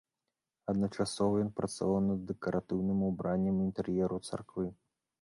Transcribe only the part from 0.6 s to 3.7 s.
Адначасова ён працаваў над дэкаратыўным убраннем